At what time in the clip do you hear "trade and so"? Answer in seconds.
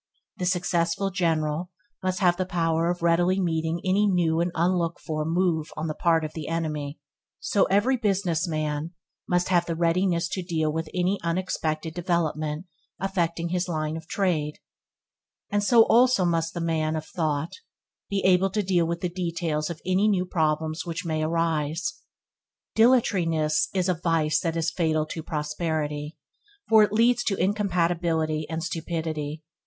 14.07-15.83